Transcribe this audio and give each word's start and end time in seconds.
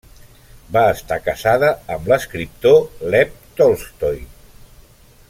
Va 0.77 0.81
estar 0.93 1.17
casada 1.27 1.69
amb 1.97 2.09
l'escriptor 2.13 2.81
Lev 3.17 3.37
Tolstoi. 3.61 4.23